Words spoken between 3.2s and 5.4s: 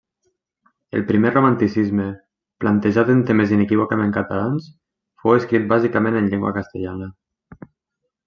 temes inequívocament catalans, fou